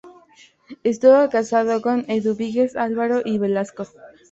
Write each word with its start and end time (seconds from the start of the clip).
Estuvo 0.83 1.29
casado 1.29 1.79
con 1.83 2.05
Eduviges 2.07 2.75
Alvarado 2.75 3.21
y 3.23 3.37
Velasco. 3.37 3.85